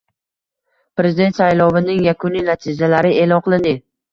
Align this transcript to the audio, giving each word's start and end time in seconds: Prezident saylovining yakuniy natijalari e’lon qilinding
Prezident 1.01 1.37
saylovining 1.41 2.01
yakuniy 2.07 2.45
natijalari 2.51 3.13
e’lon 3.23 3.45
qilinding 3.49 3.83